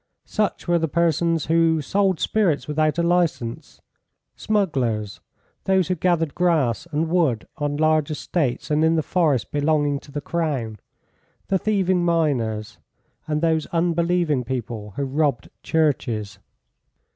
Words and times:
Such 0.25 0.67
were 0.67 0.79
the 0.79 0.87
persons 0.87 1.45
who 1.45 1.79
sold 1.79 2.19
spirits 2.19 2.67
without 2.67 2.97
a 2.97 3.03
license, 3.03 3.81
smugglers, 4.35 5.21
those 5.65 5.89
who 5.89 5.95
gathered 5.95 6.33
grass 6.33 6.87
and 6.91 7.07
wood 7.07 7.45
on 7.57 7.77
large 7.77 8.09
estates 8.09 8.71
and 8.71 8.83
in 8.83 8.95
the 8.95 9.03
forests 9.03 9.47
belonging 9.47 9.99
to 9.99 10.11
the 10.11 10.19
Crown; 10.19 10.79
the 11.49 11.59
thieving 11.59 12.03
miners; 12.03 12.79
and 13.27 13.41
those 13.41 13.67
unbelieving 13.67 14.43
people 14.43 14.93
who 14.95 15.05
robbed 15.05 15.51
churches. 15.61 16.39